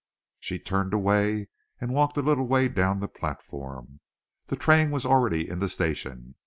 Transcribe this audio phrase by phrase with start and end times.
[0.39, 1.49] She turned away,
[1.79, 3.99] and walked a little way down the platform.
[4.47, 6.37] The train was already in the station.